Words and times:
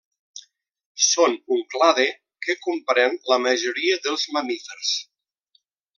Són 1.07 1.35
un 1.57 1.59
clade 1.73 2.07
que 2.47 2.57
comprèn 2.63 3.19
la 3.33 3.41
majoria 3.45 4.01
dels 4.09 4.29
mamífers. 4.39 4.99